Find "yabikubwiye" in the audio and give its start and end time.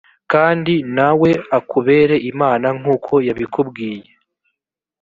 3.27-4.09